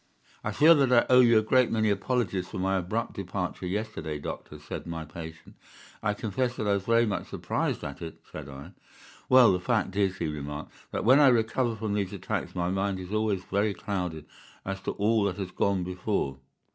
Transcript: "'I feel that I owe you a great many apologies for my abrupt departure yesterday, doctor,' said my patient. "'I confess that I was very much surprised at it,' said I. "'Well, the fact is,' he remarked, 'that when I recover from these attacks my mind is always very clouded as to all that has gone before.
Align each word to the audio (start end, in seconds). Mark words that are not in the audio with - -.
"'I 0.43 0.51
feel 0.53 0.73
that 0.77 0.91
I 0.91 1.05
owe 1.13 1.19
you 1.19 1.37
a 1.37 1.43
great 1.43 1.69
many 1.69 1.91
apologies 1.91 2.47
for 2.49 2.57
my 2.57 2.77
abrupt 2.77 3.13
departure 3.13 3.67
yesterday, 3.67 4.17
doctor,' 4.17 4.57
said 4.57 4.87
my 4.87 5.05
patient. 5.05 5.53
"'I 6.01 6.15
confess 6.15 6.55
that 6.55 6.65
I 6.67 6.73
was 6.73 6.85
very 6.85 7.05
much 7.05 7.27
surprised 7.27 7.83
at 7.83 8.01
it,' 8.01 8.19
said 8.31 8.49
I. 8.49 8.71
"'Well, 9.29 9.53
the 9.53 9.59
fact 9.59 9.95
is,' 9.95 10.17
he 10.17 10.25
remarked, 10.25 10.71
'that 10.89 11.05
when 11.05 11.19
I 11.19 11.27
recover 11.27 11.75
from 11.75 11.93
these 11.93 12.13
attacks 12.13 12.55
my 12.55 12.71
mind 12.71 12.99
is 12.99 13.13
always 13.13 13.43
very 13.43 13.75
clouded 13.75 14.25
as 14.65 14.81
to 14.81 14.93
all 14.93 15.25
that 15.25 15.37
has 15.37 15.51
gone 15.51 15.83
before. 15.83 16.39